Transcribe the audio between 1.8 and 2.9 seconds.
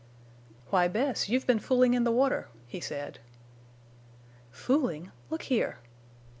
in the water," he